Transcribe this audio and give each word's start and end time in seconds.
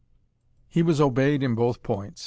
He 0.67 0.81
was 0.81 0.99
obeyed 0.99 1.43
in 1.43 1.53
both 1.53 1.83
points. 1.83 2.19